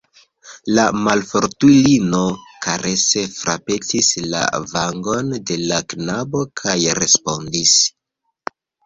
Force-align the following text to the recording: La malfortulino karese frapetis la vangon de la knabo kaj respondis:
La 0.77 0.83
malfortulino 1.07 2.21
karese 2.65 3.25
frapetis 3.33 4.09
la 4.31 4.41
vangon 4.71 5.29
de 5.51 5.59
la 5.67 5.79
knabo 5.95 6.43
kaj 6.63 6.79
respondis: 7.01 7.75